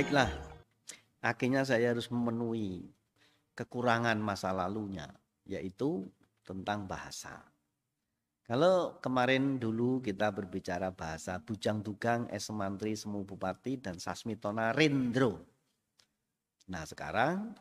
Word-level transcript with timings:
Baiklah, 0.00 0.32
akhirnya 1.20 1.60
saya 1.60 1.92
harus 1.92 2.08
memenuhi 2.08 2.88
kekurangan 3.52 4.16
masa 4.16 4.48
lalunya, 4.48 5.04
yaitu 5.44 6.08
tentang 6.40 6.88
bahasa. 6.88 7.44
Kalau 8.48 8.96
kemarin 9.04 9.60
dulu 9.60 10.00
kita 10.00 10.32
berbicara 10.32 10.88
bahasa 10.88 11.36
Bujang 11.44 11.84
Dugang, 11.84 12.24
Es 12.32 12.48
Mantri, 12.48 12.96
Semu 12.96 13.28
Bupati, 13.28 13.76
dan 13.76 14.00
Sasmitona 14.00 14.72
Rindro. 14.72 15.36
Nah 16.72 16.88
sekarang 16.88 17.52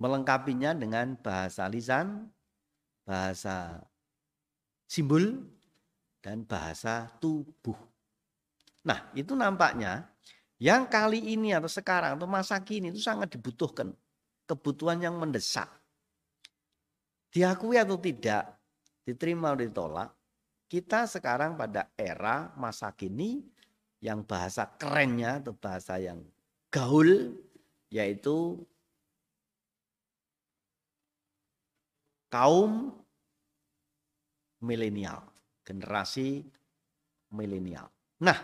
melengkapinya 0.00 0.72
dengan 0.72 1.20
bahasa 1.20 1.68
lisan, 1.68 2.32
bahasa 3.04 3.84
simbol, 4.88 5.36
dan 6.24 6.48
bahasa 6.48 7.12
tubuh. 7.20 7.76
Nah 8.88 9.12
itu 9.12 9.36
nampaknya 9.36 10.08
yang 10.60 10.84
kali 10.92 11.32
ini 11.32 11.56
atau 11.56 11.72
sekarang 11.72 12.20
atau 12.20 12.28
masa 12.28 12.60
kini 12.60 12.92
itu 12.92 13.00
sangat 13.00 13.32
dibutuhkan. 13.32 13.96
Kebutuhan 14.44 15.00
yang 15.00 15.16
mendesak. 15.16 15.72
Diakui 17.32 17.80
atau 17.80 17.96
tidak, 17.96 18.60
diterima 19.06 19.54
atau 19.54 19.62
ditolak, 19.64 20.10
kita 20.68 21.08
sekarang 21.08 21.56
pada 21.56 21.88
era 21.96 22.52
masa 22.60 22.92
kini 22.92 23.40
yang 24.04 24.20
bahasa 24.26 24.68
kerennya 24.76 25.40
atau 25.40 25.54
bahasa 25.56 25.96
yang 25.96 26.20
gaul 26.68 27.34
yaitu 27.88 28.60
kaum 32.28 32.94
milenial, 34.60 35.24
generasi 35.64 36.44
milenial. 37.32 37.88
Nah, 38.20 38.38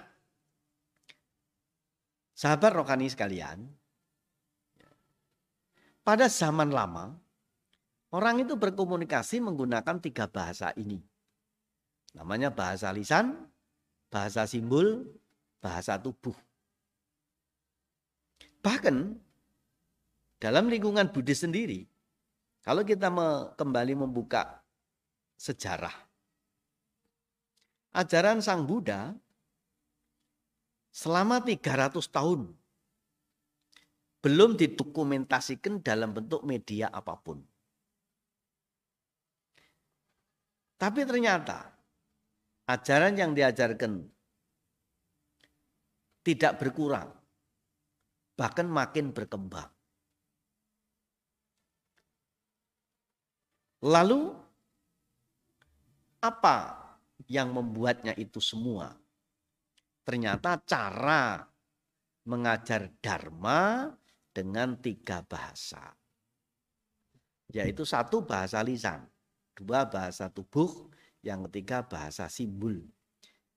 sahabat 2.36 2.76
rokani 2.76 3.08
sekalian, 3.08 3.64
pada 6.04 6.28
zaman 6.28 6.68
lama 6.68 7.16
Orang 8.14 8.40
itu 8.40 8.54
berkomunikasi 8.54 9.42
menggunakan 9.42 9.98
tiga 9.98 10.30
bahasa 10.30 10.70
ini. 10.78 11.02
Namanya 12.14 12.54
bahasa 12.54 12.94
lisan, 12.94 13.34
bahasa 14.08 14.46
simbol, 14.46 15.04
bahasa 15.58 15.98
tubuh. 15.98 16.32
Bahkan 18.62 18.96
dalam 20.38 20.70
lingkungan 20.70 21.10
Buddhis 21.10 21.44
sendiri, 21.44 21.84
kalau 22.62 22.86
kita 22.86 23.10
kembali 23.58 24.00
membuka 24.00 24.64
sejarah, 25.36 25.92
ajaran 27.92 28.40
Sang 28.40 28.64
Buddha 28.64 29.12
selama 30.96 31.44
300 31.44 31.92
tahun 32.08 32.56
belum 34.24 34.56
didokumentasikan 34.56 35.84
dalam 35.84 36.16
bentuk 36.16 36.40
media 36.40 36.88
apa 36.88 37.14
pun. 37.20 37.44
Tapi 40.80 41.00
ternyata 41.04 41.68
ajaran 42.64 43.14
yang 43.20 43.36
diajarkan 43.36 44.08
tidak 46.24 46.58
berkurang, 46.58 47.12
bahkan 48.34 48.66
makin 48.66 49.12
berkembang. 49.12 49.70
Lalu 53.84 54.34
apa 56.24 56.56
yang 57.30 57.54
membuatnya 57.54 58.16
itu 58.18 58.42
semua? 58.42 59.05
Ternyata 60.06 60.62
cara 60.62 61.42
mengajar 62.30 62.94
dharma 63.02 63.90
dengan 64.30 64.78
tiga 64.78 65.26
bahasa. 65.26 65.98
Yaitu 67.50 67.82
satu 67.82 68.22
bahasa 68.22 68.62
lisan, 68.62 69.02
dua 69.58 69.90
bahasa 69.90 70.30
tubuh, 70.30 70.90
yang 71.26 71.42
ketiga 71.50 71.82
bahasa 71.82 72.30
simbol. 72.30 72.86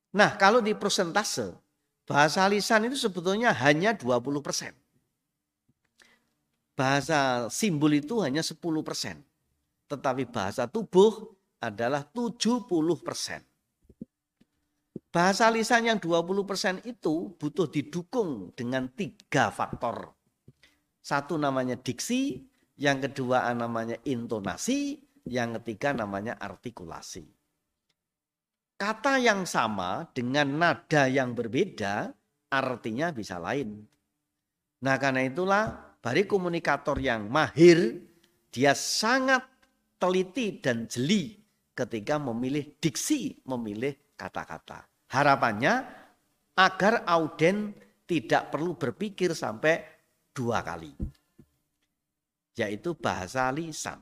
Nah, 0.10 0.34
kalau 0.42 0.58
di 0.58 0.74
persentase, 0.74 1.54
bahasa 2.10 2.50
lisan 2.50 2.90
itu 2.90 2.98
sebetulnya 2.98 3.54
hanya 3.54 3.94
20 3.94 4.42
persen. 4.42 4.74
Bahasa 6.74 7.46
simbol 7.54 7.94
itu 7.94 8.18
hanya 8.26 8.42
10 8.42 8.82
persen. 8.82 9.22
Tetapi 9.86 10.26
bahasa 10.26 10.66
tubuh 10.66 11.38
adalah 11.62 12.02
70 12.10 12.98
persen. 13.06 13.46
Bahasa 15.10 15.50
lisan 15.50 15.90
yang 15.90 15.98
20 15.98 16.46
persen 16.46 16.76
itu 16.86 17.34
butuh 17.34 17.66
didukung 17.66 18.54
dengan 18.54 18.86
tiga 18.94 19.50
faktor. 19.50 20.14
Satu 21.02 21.34
namanya 21.34 21.74
diksi, 21.82 22.46
yang 22.78 23.02
kedua 23.02 23.50
namanya 23.58 23.98
intonasi, 24.06 25.02
yang 25.26 25.58
ketiga 25.58 25.98
namanya 25.98 26.38
artikulasi. 26.38 27.26
Kata 28.78 29.18
yang 29.18 29.50
sama 29.50 30.06
dengan 30.14 30.62
nada 30.62 31.10
yang 31.10 31.34
berbeda 31.34 32.14
artinya 32.54 33.10
bisa 33.10 33.42
lain. 33.42 33.82
Nah 34.86 34.96
karena 35.02 35.26
itulah 35.26 35.64
bari 36.00 36.30
komunikator 36.30 37.02
yang 37.02 37.28
mahir 37.28 37.98
dia 38.54 38.78
sangat 38.78 39.42
teliti 39.98 40.62
dan 40.62 40.86
jeli 40.86 41.38
ketika 41.74 42.18
memilih 42.18 42.78
diksi, 42.78 43.42
memilih 43.46 43.94
kata-kata. 44.18 44.89
Harapannya 45.10 45.74
agar 46.54 47.02
auden 47.10 47.74
tidak 48.06 48.54
perlu 48.54 48.78
berpikir 48.78 49.34
sampai 49.34 49.82
dua 50.34 50.62
kali. 50.62 50.94
Yaitu 52.54 52.94
bahasa 52.94 53.50
lisan. 53.50 54.02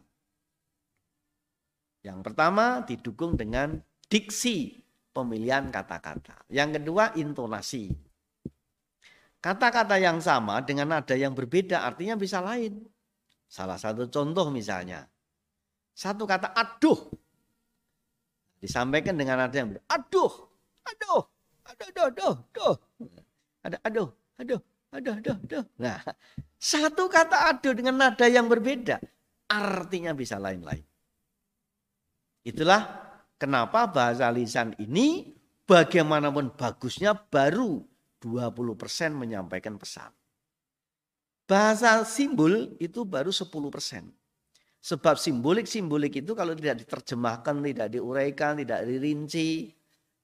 Yang 2.04 2.20
pertama 2.24 2.84
didukung 2.88 3.36
dengan 3.36 3.80
diksi 4.08 4.80
pemilihan 5.12 5.68
kata-kata. 5.68 6.48
Yang 6.48 6.82
kedua 6.82 7.12
intonasi. 7.20 7.92
Kata-kata 9.38 10.00
yang 10.02 10.18
sama 10.24 10.64
dengan 10.64 10.98
nada 10.98 11.14
yang 11.14 11.36
berbeda 11.36 11.84
artinya 11.84 12.16
bisa 12.18 12.40
lain. 12.42 12.84
Salah 13.48 13.80
satu 13.80 14.08
contoh 14.10 14.48
misalnya. 14.50 15.08
Satu 15.94 16.24
kata 16.24 16.52
aduh. 16.56 17.12
Disampaikan 18.58 19.14
dengan 19.14 19.46
nada 19.46 19.54
yang 19.54 19.76
berbeda. 19.76 19.88
Aduh, 19.94 20.47
aduh, 20.88 21.24
aduh, 21.68 21.88
aduh, 21.88 22.06
aduh, 22.08 22.36
aduh. 22.40 22.76
Ada 23.66 23.78
aduh, 23.84 24.10
aduh, 24.40 24.62
aduh, 24.96 25.14
aduh, 25.20 25.38
aduh. 25.44 25.64
Nah, 25.78 26.00
satu 26.56 27.12
kata 27.12 27.52
aduh 27.52 27.74
dengan 27.76 28.00
nada 28.00 28.26
yang 28.26 28.48
berbeda 28.48 28.98
artinya 29.48 30.12
bisa 30.16 30.40
lain-lain. 30.40 30.84
Itulah 32.48 32.82
kenapa 33.36 33.92
bahasa 33.92 34.32
lisan 34.32 34.72
ini 34.80 35.36
bagaimanapun 35.68 36.56
bagusnya 36.56 37.12
baru 37.12 37.84
20% 38.24 39.12
menyampaikan 39.14 39.76
pesan. 39.76 40.12
Bahasa 41.48 42.04
simbol 42.04 42.76
itu 42.80 43.08
baru 43.08 43.32
10%. 43.32 44.12
Sebab 44.84 45.16
simbolik-simbolik 45.20 46.24
itu 46.24 46.32
kalau 46.32 46.56
tidak 46.56 46.84
diterjemahkan, 46.84 47.60
tidak 47.60 47.88
diuraikan, 47.92 48.56
tidak 48.60 48.88
dirinci, 48.88 49.76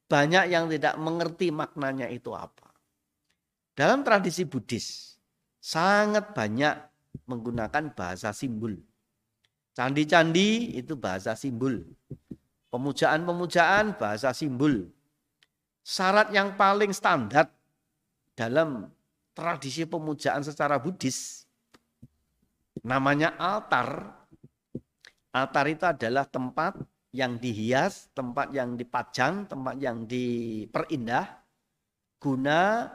banyak 0.08 0.52
yang 0.52 0.69
tidak 0.69 0.96
mengerti 1.00 1.50
maknanya 1.50 2.08
itu 2.12 2.31
apa. 2.36 2.69
Dalam 3.74 4.06
tradisi 4.06 4.46
Buddhis, 4.46 5.18
sangat 5.58 6.36
banyak 6.38 6.75
menggunakan 7.25 7.94
bahasa 7.95 8.30
simbol. 8.36 8.78
Candi-candi 9.74 10.78
itu 10.78 10.94
bahasa 10.94 11.33
simbol. 11.33 11.81
Pemujaan-pemujaan 12.69 13.98
bahasa 13.98 14.30
simbol. 14.36 14.89
Syarat 15.81 16.30
yang 16.30 16.54
paling 16.54 16.94
standar 16.94 17.50
dalam 18.38 18.88
tradisi 19.33 19.83
pemujaan 19.89 20.45
secara 20.45 20.78
Buddhis 20.78 21.44
namanya 22.86 23.33
altar. 23.39 24.13
Altar 25.33 25.66
itu 25.66 25.86
adalah 25.89 26.30
tempat 26.30 26.78
yang 27.13 27.38
dihias, 27.38 28.10
tempat 28.18 28.50
yang 28.51 28.74
dipajang, 28.74 29.45
tempat 29.45 29.77
yang 29.77 30.10
diperindah 30.10 31.30
guna 32.18 32.89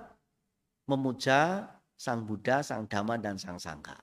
memuja 0.90 1.70
Sang 1.94 2.26
Buddha, 2.26 2.62
Sang 2.66 2.90
Dhamma 2.90 3.14
dan 3.22 3.38
Sang 3.38 3.62
Sangha. 3.62 3.94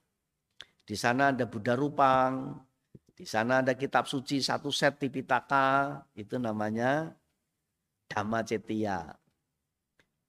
Di 0.85 0.95
sana 0.95 1.35
ada 1.35 1.43
Buddha 1.43 1.75
Rupang, 1.75 2.55
di 3.15 3.27
sana 3.27 3.59
ada 3.59 3.75
kitab 3.75 4.07
suci 4.07 4.39
satu 4.39 4.71
set 4.71 5.01
Tipitaka, 5.01 5.99
itu 6.15 6.39
namanya 6.39 7.11
Dhamma 8.07 8.45
Cetia. 8.45 9.07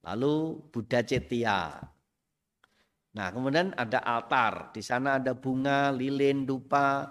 Lalu 0.03 0.63
Buddha 0.71 1.03
Cetia. 1.03 1.77
Nah, 3.17 3.27
kemudian 3.33 3.73
ada 3.77 4.03
altar, 4.03 4.71
di 4.71 4.81
sana 4.83 5.17
ada 5.21 5.33
bunga, 5.33 5.93
lilin, 5.93 6.43
dupa, 6.47 7.05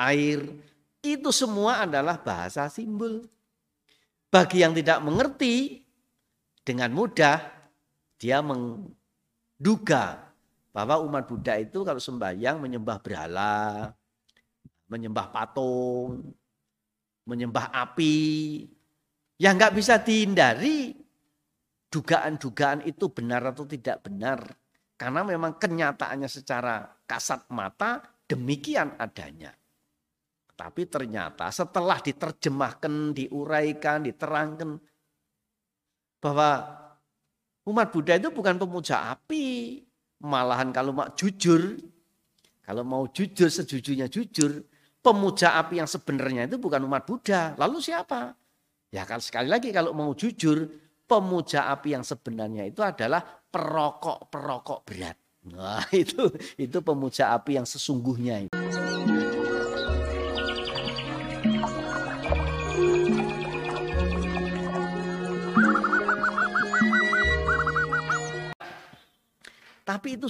air. 0.00 0.46
Itu 1.00 1.32
semua 1.32 1.88
adalah 1.88 2.20
bahasa 2.20 2.68
simbol. 2.68 3.24
Bagi 4.30 4.62
yang 4.62 4.76
tidak 4.76 5.00
mengerti, 5.02 5.82
dengan 6.60 6.92
mudah 6.92 7.40
dia 8.20 8.44
duga 9.56 10.30
bahwa 10.70 11.02
umat 11.08 11.26
Buddha 11.26 11.58
itu 11.58 11.82
kalau 11.82 11.98
sembahyang 11.98 12.62
menyembah 12.62 13.00
berhala, 13.02 13.90
menyembah 14.86 15.26
patung, 15.34 16.30
menyembah 17.26 17.74
api, 17.74 18.68
yang 19.40 19.56
nggak 19.56 19.74
bisa 19.74 19.98
dihindari 19.98 20.94
dugaan-dugaan 21.90 22.86
itu 22.86 23.10
benar 23.10 23.50
atau 23.50 23.66
tidak 23.66 24.06
benar. 24.06 24.46
Karena 24.94 25.24
memang 25.24 25.56
kenyataannya 25.56 26.28
secara 26.28 26.86
kasat 27.08 27.48
mata 27.50 28.04
demikian 28.28 28.94
adanya. 29.00 29.50
Tapi 30.60 30.84
ternyata 30.84 31.48
setelah 31.48 32.04
diterjemahkan, 32.04 33.16
diuraikan, 33.16 34.04
diterangkan 34.04 34.76
bahwa 36.20 36.68
umat 37.64 37.88
Buddha 37.88 38.20
itu 38.20 38.28
bukan 38.28 38.60
pemuja 38.60 39.08
api. 39.08 39.80
Malahan 40.20 40.68
kalau 40.68 40.92
mau 40.92 41.08
jujur, 41.16 41.80
kalau 42.60 42.84
mau 42.84 43.08
jujur 43.08 43.48
sejujurnya 43.48 44.12
jujur, 44.12 44.68
pemuja 45.00 45.56
api 45.56 45.80
yang 45.80 45.88
sebenarnya 45.88 46.44
itu 46.44 46.60
bukan 46.60 46.84
umat 46.84 47.08
Buddha. 47.08 47.56
Lalu 47.56 47.80
siapa? 47.80 48.36
Ya 48.92 49.08
kan 49.08 49.24
sekali 49.24 49.48
lagi 49.48 49.72
kalau 49.72 49.96
mau 49.96 50.12
jujur, 50.12 50.68
pemuja 51.08 51.72
api 51.72 51.96
yang 51.96 52.04
sebenarnya 52.04 52.68
itu 52.68 52.84
adalah 52.84 53.24
perokok-perokok 53.24 54.84
berat. 54.84 55.16
Nah, 55.56 55.88
itu 56.04 56.28
itu 56.60 56.78
pemuja 56.84 57.32
api 57.32 57.56
yang 57.56 57.64
sesungguhnya 57.64 58.44
itu. 58.44 58.89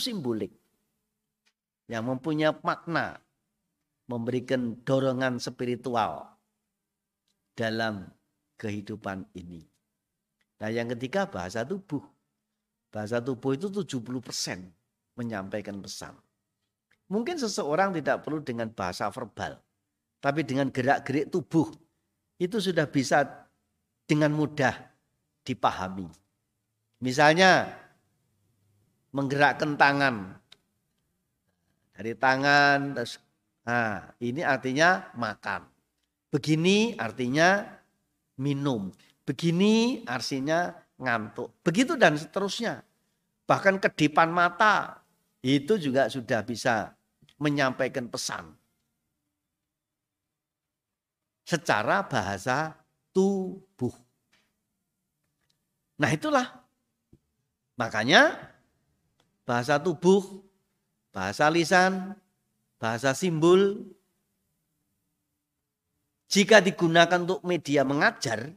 Simbolik. 0.01 0.51
Yang 1.87 2.05
mempunyai 2.09 2.57
makna. 2.65 3.21
Memberikan 4.11 4.83
dorongan 4.83 5.39
spiritual 5.39 6.27
dalam 7.55 8.11
kehidupan 8.59 9.23
ini. 9.39 9.63
Nah 10.59 10.67
yang 10.67 10.91
ketiga 10.97 11.31
bahasa 11.31 11.63
tubuh. 11.63 12.03
Bahasa 12.91 13.23
tubuh 13.23 13.55
itu 13.55 13.71
70% 13.71 14.67
menyampaikan 15.15 15.79
pesan. 15.79 16.19
Mungkin 17.07 17.39
seseorang 17.39 17.95
tidak 17.95 18.27
perlu 18.27 18.43
dengan 18.43 18.67
bahasa 18.75 19.07
verbal. 19.15 19.63
Tapi 20.19 20.43
dengan 20.43 20.69
gerak-gerik 20.75 21.31
tubuh 21.31 21.71
itu 22.37 22.59
sudah 22.59 22.91
bisa 22.91 23.25
dengan 24.05 24.35
mudah 24.35 24.75
dipahami. 25.47 26.11
Misalnya 27.01 27.73
menggerakkan 29.15 29.75
tangan. 29.75 30.39
Dari 31.95 32.17
tangan, 32.17 32.97
terus, 32.97 33.21
nah 33.67 34.15
ini 34.23 34.41
artinya 34.41 35.13
makan. 35.15 35.69
Begini 36.33 36.97
artinya 36.97 37.67
minum. 38.41 38.89
Begini 39.27 40.07
artinya 40.09 40.73
ngantuk. 40.97 41.61
Begitu 41.61 41.99
dan 42.01 42.17
seterusnya. 42.17 42.81
Bahkan 43.45 43.83
kedipan 43.83 44.31
mata 44.33 45.03
itu 45.43 45.77
juga 45.77 46.07
sudah 46.09 46.41
bisa 46.47 46.95
menyampaikan 47.37 48.07
pesan. 48.07 48.53
Secara 51.45 52.07
bahasa 52.07 52.79
tubuh. 53.11 53.93
Nah 55.99 56.11
itulah. 56.15 56.47
Makanya 57.75 58.50
bahasa 59.45 59.81
tubuh, 59.81 60.43
bahasa 61.11 61.51
lisan, 61.51 62.15
bahasa 62.81 63.13
simbol. 63.13 63.85
Jika 66.31 66.63
digunakan 66.63 67.27
untuk 67.27 67.43
media 67.43 67.83
mengajar, 67.83 68.55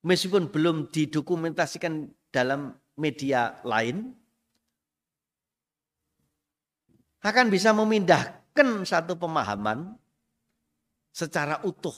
meskipun 0.00 0.48
belum 0.48 0.88
didokumentasikan 0.88 2.08
dalam 2.32 2.72
media 2.96 3.60
lain, 3.68 4.16
akan 7.20 7.46
bisa 7.52 7.74
memindahkan 7.76 8.86
satu 8.88 9.18
pemahaman 9.18 9.98
secara 11.12 11.60
utuh. 11.66 11.94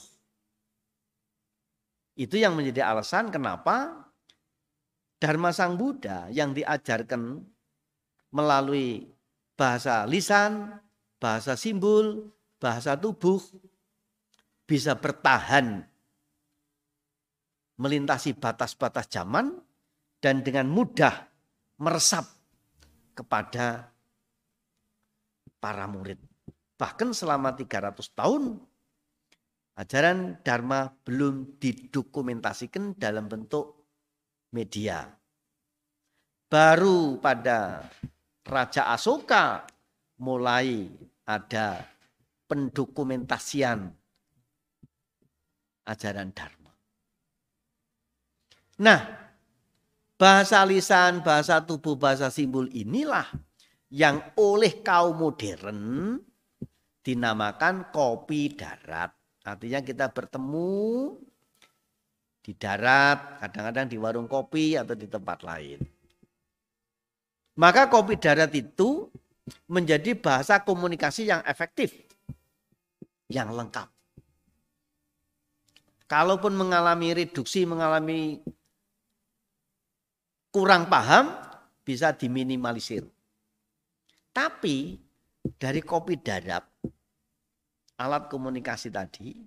Itu 2.19 2.35
yang 2.35 2.59
menjadi 2.59 2.91
alasan 2.91 3.31
kenapa 3.31 4.08
Dharma 5.19 5.51
Sang 5.51 5.75
Buddha 5.75 6.31
yang 6.31 6.55
diajarkan 6.55 7.43
melalui 8.31 9.03
bahasa 9.59 10.07
lisan, 10.07 10.79
bahasa 11.19 11.59
simbol, 11.59 12.31
bahasa 12.55 12.95
tubuh 12.95 13.43
bisa 14.63 14.95
bertahan 14.95 15.83
melintasi 17.79 18.35
batas-batas 18.35 19.11
zaman 19.11 19.55
dan 20.19 20.43
dengan 20.43 20.67
mudah 20.67 21.27
meresap 21.79 22.27
kepada 23.15 23.91
para 25.59 25.87
murid. 25.87 26.19
Bahkan 26.79 27.11
selama 27.11 27.55
300 27.55 27.99
tahun 28.15 28.59
ajaran 29.79 30.43
Dharma 30.43 30.91
belum 31.07 31.59
didokumentasikan 31.59 32.99
dalam 32.99 33.27
bentuk 33.31 33.78
media. 34.53 35.05
Baru 36.49 37.21
pada 37.21 37.85
Raja 38.41 38.89
Asoka 38.89 39.69
mulai 40.17 40.89
ada 41.29 41.85
pendokumentasian 42.49 43.93
ajaran 45.85 46.33
Dharma. 46.33 46.73
Nah, 48.81 49.01
bahasa 50.17 50.65
lisan, 50.65 51.21
bahasa 51.21 51.61
tubuh, 51.61 51.93
bahasa 51.93 52.33
simbol 52.33 52.65
inilah 52.73 53.29
yang 53.93 54.21
oleh 54.37 54.81
kaum 54.81 55.17
modern 55.17 56.17
dinamakan 57.05 57.89
kopi 57.93 58.53
darat. 58.53 59.13
Artinya 59.45 59.81
kita 59.81 60.09
bertemu 60.13 60.69
di 62.49 62.57
darat, 62.57 63.37
kadang-kadang 63.45 63.85
di 63.85 63.97
warung 64.01 64.25
kopi 64.25 64.73
atau 64.73 64.97
di 64.97 65.05
tempat 65.05 65.45
lain. 65.45 65.77
Maka 67.61 67.85
kopi 67.85 68.17
darat 68.17 68.49
itu 68.57 69.05
menjadi 69.69 70.17
bahasa 70.17 70.57
komunikasi 70.57 71.29
yang 71.29 71.45
efektif, 71.45 71.93
yang 73.29 73.53
lengkap. 73.53 73.85
Kalaupun 76.09 76.57
mengalami 76.57 77.13
reduksi, 77.13 77.69
mengalami 77.69 78.41
kurang 80.49 80.89
paham, 80.89 81.29
bisa 81.85 82.17
diminimalisir. 82.17 83.05
Tapi 84.33 84.97
dari 85.53 85.85
kopi 85.85 86.17
darat, 86.17 86.65
alat 88.01 88.25
komunikasi 88.25 88.89
tadi, 88.89 89.37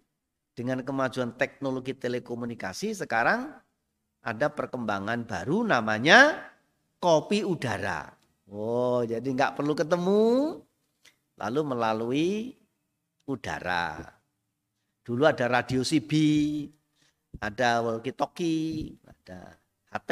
dengan 0.53 0.85
kemajuan 0.85 1.33
teknologi 1.37 1.97
telekomunikasi 1.97 2.93
sekarang 2.93 3.53
ada 4.23 4.47
perkembangan 4.53 5.25
baru 5.27 5.67
namanya 5.67 6.53
kopi 7.03 7.43
udara. 7.43 8.13
Oh, 8.53 9.01
jadi 9.03 9.25
nggak 9.25 9.57
perlu 9.59 9.73
ketemu, 9.73 10.61
lalu 11.41 11.61
melalui 11.65 12.31
udara. 13.27 13.99
Dulu 15.03 15.27
ada 15.27 15.51
radio 15.51 15.83
CB, 15.83 16.13
ada 17.43 17.83
walkie 17.83 18.15
talkie, 18.15 18.95
ada 19.03 19.59
HT 19.91 20.11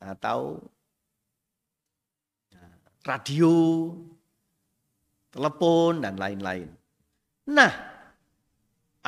atau 0.00 0.58
ya, 2.50 2.64
radio, 3.06 3.54
telepon 5.30 6.02
dan 6.02 6.18
lain-lain. 6.18 6.66
Nah, 7.52 7.97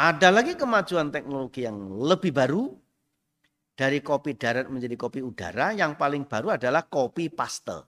ada 0.00 0.32
lagi 0.32 0.56
kemajuan 0.56 1.12
teknologi 1.12 1.68
yang 1.68 1.76
lebih 2.00 2.32
baru 2.32 2.72
dari 3.76 4.00
kopi 4.00 4.32
darat 4.32 4.72
menjadi 4.72 4.96
kopi 4.96 5.20
udara. 5.20 5.76
Yang 5.76 6.00
paling 6.00 6.24
baru 6.24 6.56
adalah 6.56 6.88
kopi 6.88 7.28
paste. 7.28 7.84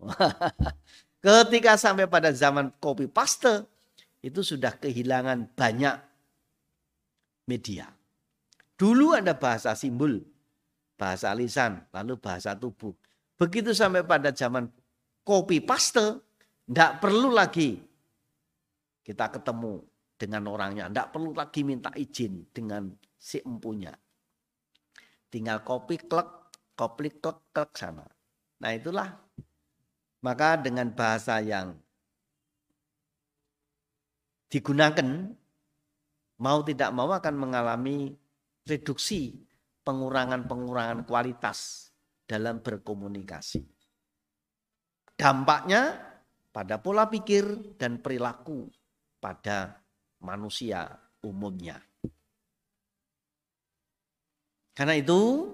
Ketika 1.20 1.76
sampai 1.76 2.08
pada 2.08 2.32
zaman 2.32 2.72
kopi 2.80 3.04
paste, 3.04 3.68
itu 4.24 4.40
sudah 4.40 4.72
kehilangan 4.80 5.52
banyak 5.52 5.96
media. 7.44 7.92
Dulu 8.80 9.12
ada 9.12 9.36
bahasa 9.36 9.76
simbol, 9.76 10.24
bahasa 10.96 11.28
lisan, 11.36 11.84
lalu 11.92 12.16
bahasa 12.16 12.56
tubuh. 12.56 12.96
Begitu 13.36 13.76
sampai 13.76 14.00
pada 14.00 14.32
zaman 14.32 14.72
kopi 15.24 15.60
paste, 15.60 16.24
tidak 16.64 17.04
perlu 17.04 17.28
lagi 17.28 17.76
kita 19.04 19.26
ketemu 19.28 19.89
dengan 20.20 20.52
orangnya. 20.52 20.92
Tidak 20.92 21.08
perlu 21.08 21.32
lagi 21.32 21.64
minta 21.64 21.88
izin 21.96 22.52
dengan 22.52 22.92
si 23.16 23.40
empunya. 23.40 23.96
Tinggal 25.32 25.64
kopi 25.64 25.96
klek, 25.96 26.28
kopi 26.76 27.08
klek 27.16 27.56
klek 27.56 27.72
sana. 27.72 28.04
Nah 28.60 28.70
itulah. 28.76 29.08
Maka 30.20 30.60
dengan 30.60 30.92
bahasa 30.92 31.40
yang 31.40 31.72
digunakan 34.52 35.32
mau 36.44 36.60
tidak 36.60 36.92
mau 36.92 37.08
akan 37.08 37.34
mengalami 37.40 38.12
reduksi 38.68 39.40
pengurangan-pengurangan 39.80 41.08
kualitas 41.08 41.88
dalam 42.28 42.60
berkomunikasi. 42.60 43.64
Dampaknya 45.16 45.96
pada 46.52 46.76
pola 46.76 47.08
pikir 47.08 47.76
dan 47.80 48.04
perilaku 48.04 48.68
pada 49.24 49.79
manusia 50.20 51.00
umumnya. 51.24 51.80
Karena 54.76 54.96
itu 54.96 55.52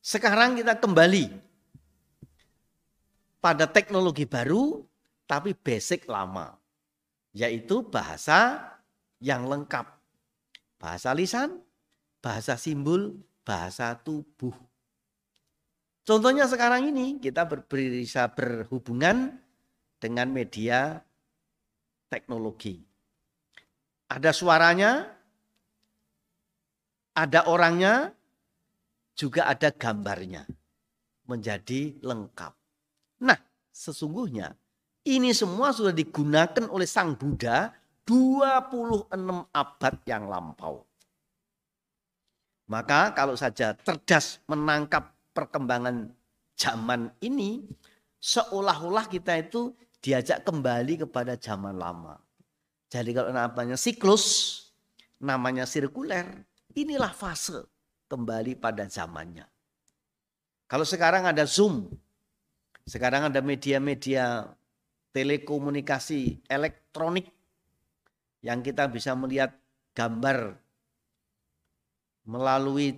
sekarang 0.00 0.56
kita 0.56 0.80
kembali 0.80 1.28
pada 3.40 3.68
teknologi 3.68 4.24
baru 4.24 4.80
tapi 5.28 5.52
basic 5.52 6.08
lama. 6.08 6.56
Yaitu 7.30 7.86
bahasa 7.86 8.58
yang 9.22 9.46
lengkap. 9.46 9.86
Bahasa 10.80 11.12
lisan, 11.12 11.60
bahasa 12.24 12.56
simbol, 12.56 13.20
bahasa 13.44 13.94
tubuh. 14.00 14.56
Contohnya 16.02 16.48
sekarang 16.48 16.90
ini 16.90 17.20
kita 17.20 17.44
bisa 17.46 18.32
berhubungan 18.32 19.38
dengan 20.00 20.32
media 20.32 21.04
teknologi. 22.10 22.82
Ada 24.10 24.34
suaranya, 24.34 25.06
ada 27.14 27.46
orangnya, 27.46 28.10
juga 29.14 29.46
ada 29.46 29.70
gambarnya. 29.70 30.44
Menjadi 31.30 31.94
lengkap. 32.02 32.52
Nah, 33.22 33.38
sesungguhnya 33.70 34.50
ini 35.06 35.30
semua 35.30 35.70
sudah 35.70 35.94
digunakan 35.94 36.66
oleh 36.66 36.90
Sang 36.90 37.14
Buddha 37.14 37.70
26 38.02 39.14
abad 39.54 39.94
yang 40.10 40.26
lampau. 40.26 40.82
Maka 42.66 43.14
kalau 43.14 43.38
saja 43.38 43.78
cerdas 43.78 44.42
menangkap 44.50 45.14
perkembangan 45.30 46.10
zaman 46.58 47.14
ini, 47.22 47.62
seolah-olah 48.18 49.06
kita 49.06 49.38
itu 49.38 49.70
diajak 50.00 50.44
kembali 50.44 51.06
kepada 51.06 51.36
zaman 51.36 51.76
lama. 51.76 52.16
Jadi 52.90 53.14
kalau 53.14 53.30
namanya 53.30 53.76
siklus, 53.78 54.26
namanya 55.20 55.68
sirkuler, 55.68 56.26
inilah 56.74 57.12
fase 57.12 57.62
kembali 58.10 58.58
pada 58.58 58.88
zamannya. 58.90 59.46
Kalau 60.66 60.82
sekarang 60.82 61.28
ada 61.28 61.46
Zoom, 61.46 61.86
sekarang 62.88 63.30
ada 63.30 63.38
media-media 63.38 64.50
telekomunikasi 65.14 66.46
elektronik 66.46 67.30
yang 68.40 68.64
kita 68.64 68.88
bisa 68.88 69.12
melihat 69.14 69.52
gambar 69.92 70.56
melalui 72.24 72.96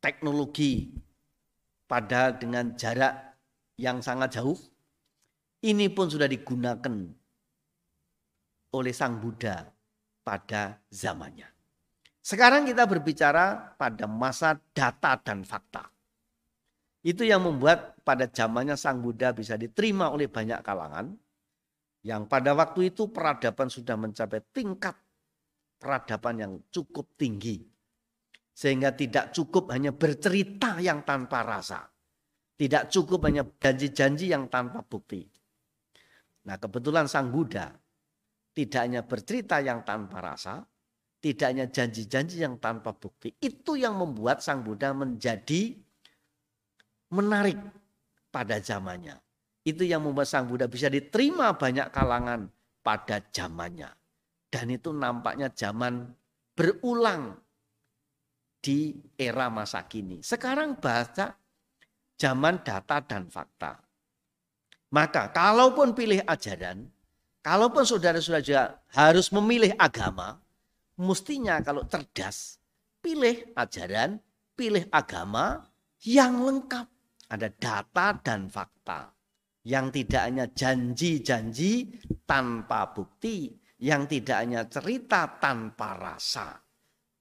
teknologi 0.00 0.96
pada 1.84 2.32
dengan 2.32 2.72
jarak 2.78 3.36
yang 3.76 4.00
sangat 4.00 4.40
jauh. 4.40 4.56
Ini 5.60 5.92
pun 5.92 6.08
sudah 6.08 6.24
digunakan 6.24 6.94
oleh 8.72 8.94
Sang 8.96 9.20
Buddha 9.20 9.68
pada 10.24 10.80
zamannya. 10.88 11.48
Sekarang 12.20 12.64
kita 12.64 12.84
berbicara 12.88 13.76
pada 13.76 14.04
masa 14.08 14.56
data 14.72 15.20
dan 15.20 15.44
fakta. 15.44 15.88
Itu 17.00 17.24
yang 17.24 17.44
membuat 17.44 18.00
pada 18.04 18.28
zamannya 18.28 18.76
Sang 18.76 19.00
Buddha 19.00 19.32
bisa 19.32 19.56
diterima 19.56 20.12
oleh 20.12 20.28
banyak 20.28 20.60
kalangan. 20.60 21.12
Yang 22.00 22.22
pada 22.32 22.56
waktu 22.56 22.92
itu 22.92 23.12
peradaban 23.12 23.68
sudah 23.68 23.96
mencapai 24.00 24.40
tingkat 24.52 24.96
peradaban 25.80 26.36
yang 26.36 26.52
cukup 26.68 27.16
tinggi. 27.16 27.60
Sehingga 28.52 28.92
tidak 28.92 29.32
cukup 29.32 29.72
hanya 29.72 29.92
bercerita 29.96 30.76
yang 30.80 31.04
tanpa 31.04 31.40
rasa. 31.44 31.88
Tidak 32.60 32.92
cukup 32.92 33.24
hanya 33.24 33.48
janji-janji 33.48 34.28
yang 34.28 34.52
tanpa 34.52 34.84
bukti. 34.84 35.24
Nah 36.46 36.56
kebetulan 36.56 37.04
Sang 37.10 37.28
Buddha 37.28 37.72
tidak 38.56 38.80
hanya 38.80 39.02
bercerita 39.04 39.60
yang 39.60 39.84
tanpa 39.84 40.18
rasa, 40.24 40.64
tidak 41.20 41.46
hanya 41.52 41.66
janji-janji 41.68 42.40
yang 42.40 42.56
tanpa 42.56 42.96
bukti. 42.96 43.36
Itu 43.36 43.76
yang 43.76 44.00
membuat 44.00 44.40
Sang 44.40 44.64
Buddha 44.64 44.96
menjadi 44.96 45.76
menarik 47.12 47.60
pada 48.32 48.56
zamannya. 48.62 49.20
Itu 49.60 49.84
yang 49.84 50.06
membuat 50.06 50.30
Sang 50.30 50.48
Buddha 50.48 50.64
bisa 50.64 50.88
diterima 50.88 51.52
banyak 51.52 51.92
kalangan 51.92 52.48
pada 52.80 53.20
zamannya. 53.28 53.92
Dan 54.50 54.66
itu 54.72 54.90
nampaknya 54.90 55.52
zaman 55.52 56.10
berulang 56.56 57.38
di 58.60 58.98
era 59.16 59.46
masa 59.52 59.86
kini. 59.86 60.24
Sekarang 60.24 60.80
bahasa 60.80 61.36
zaman 62.20 62.60
data 62.60 63.00
dan 63.04 63.28
fakta. 63.32 63.89
Maka 64.90 65.30
kalaupun 65.30 65.94
pilih 65.94 66.18
ajaran, 66.26 66.90
kalaupun 67.46 67.86
saudara-saudara 67.86 68.82
harus 68.90 69.30
memilih 69.30 69.70
agama, 69.78 70.42
mestinya 70.98 71.62
kalau 71.62 71.86
cerdas, 71.86 72.58
pilih 72.98 73.54
ajaran, 73.54 74.18
pilih 74.58 74.90
agama 74.90 75.70
yang 76.02 76.42
lengkap. 76.42 76.86
Ada 77.30 77.46
data 77.54 78.18
dan 78.26 78.50
fakta. 78.50 79.14
Yang 79.62 80.02
tidak 80.02 80.22
hanya 80.26 80.46
janji-janji 80.50 81.94
tanpa 82.26 82.90
bukti. 82.90 83.54
Yang 83.78 84.18
tidak 84.18 84.36
hanya 84.42 84.66
cerita 84.66 85.38
tanpa 85.38 85.94
rasa. 85.94 86.58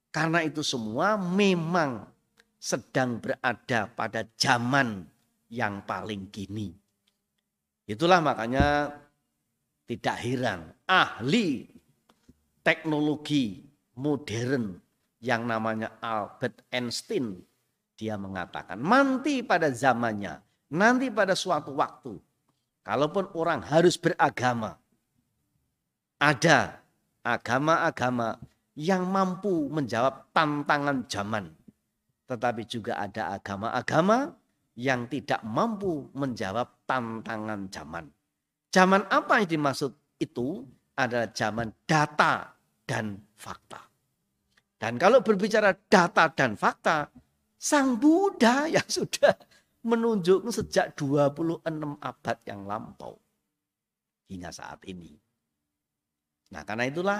Karena 0.10 0.42
itu 0.42 0.66
semua 0.66 1.16
memang 1.16 2.10
sedang 2.58 3.22
berada 3.22 3.88
pada 3.94 4.26
zaman 4.34 5.06
yang 5.54 5.86
paling 5.86 6.34
kini. 6.34 6.74
Itulah 7.89 8.22
makanya 8.22 8.93
tidak 9.89 10.22
heran 10.22 10.69
ahli 10.86 11.65
teknologi 12.62 13.65
modern 13.98 14.77
yang 15.17 15.50
namanya 15.50 15.98
Albert 15.98 16.69
Einstein. 16.69 17.41
Dia 17.98 18.13
mengatakan 18.13 18.77
nanti 18.77 19.41
pada 19.41 19.74
zamannya, 19.74 20.38
nanti 20.69 21.10
pada 21.10 21.34
suatu 21.34 21.74
waktu, 21.74 22.13
kalaupun 22.86 23.34
orang 23.34 23.65
harus 23.65 23.98
beragama, 23.98 24.77
ada 26.22 26.86
agama-agama 27.25 28.38
yang 28.77 29.01
mampu 29.10 29.65
menjawab 29.65 30.29
tantangan 30.29 31.10
zaman. 31.10 31.51
Tetapi 32.29 32.63
juga 32.69 33.01
ada 33.01 33.34
agama-agama 33.34 34.38
yang 34.80 35.12
tidak 35.12 35.44
mampu 35.44 36.08
menjawab 36.16 36.88
tantangan 36.88 37.68
zaman. 37.68 38.08
Zaman 38.72 39.04
apa 39.12 39.44
yang 39.44 39.60
dimaksud 39.60 39.92
itu 40.24 40.64
adalah 40.96 41.28
zaman 41.36 41.68
data 41.84 42.48
dan 42.88 43.20
fakta. 43.36 43.84
Dan 44.80 44.96
kalau 44.96 45.20
berbicara 45.20 45.76
data 45.76 46.32
dan 46.32 46.56
fakta, 46.56 47.12
Sang 47.60 48.00
Buddha 48.00 48.66
yang 48.80 48.88
sudah 48.88 49.36
menunjukkan 49.84 50.52
sejak 50.56 50.96
26 50.96 51.68
abad 52.00 52.38
yang 52.48 52.64
lampau 52.64 53.20
hingga 54.32 54.52
saat 54.56 54.80
ini. 54.88 55.20
Nah, 56.56 56.64
karena 56.64 56.88
itulah 56.88 57.20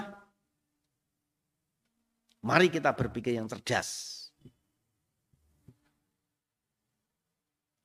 mari 2.40 2.72
kita 2.72 2.96
berpikir 2.96 3.36
yang 3.36 3.48
cerdas. 3.48 4.19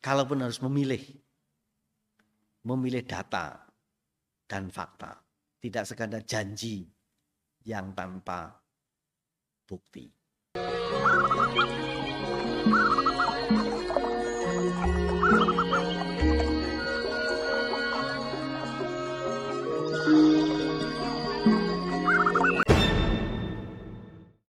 Kalaupun 0.06 0.46
harus 0.46 0.62
memilih 0.62 1.02
memilih 2.62 3.02
data 3.10 3.58
dan 4.46 4.70
fakta, 4.70 5.18
tidak 5.58 5.90
sekadar 5.90 6.22
janji 6.22 6.86
yang 7.66 7.90
tanpa 7.98 8.54
bukti. 9.66 10.06